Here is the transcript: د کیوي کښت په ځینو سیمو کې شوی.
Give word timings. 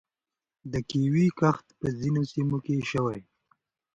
د 0.71 0.73
کیوي 0.89 1.27
کښت 1.39 1.67
په 1.79 1.87
ځینو 1.99 2.21
سیمو 2.31 2.57
کې 2.65 2.87
شوی. 2.91 3.19